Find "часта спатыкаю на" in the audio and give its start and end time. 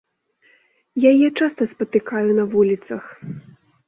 1.39-2.45